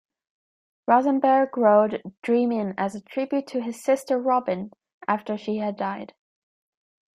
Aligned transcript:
Rosenberg 0.87 1.55
wrote 1.55 2.01
"Dreamin'" 2.23 2.73
as 2.75 2.95
a 2.95 3.01
tribute 3.01 3.45
to 3.49 3.61
his 3.61 3.83
sister, 3.83 4.17
Robin, 4.17 4.71
after 5.07 5.37
she 5.37 5.57
had 5.57 5.77
died. 5.77 6.15